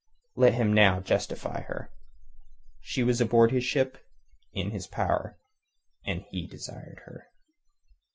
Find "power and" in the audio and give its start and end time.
4.87-6.21